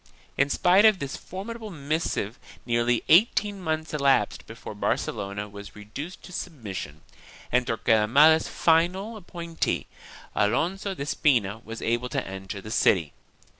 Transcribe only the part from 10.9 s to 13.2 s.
de Espina, was able to enter the city.